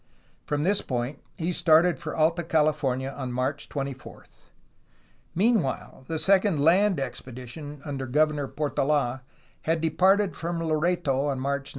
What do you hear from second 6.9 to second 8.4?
expedition, under Go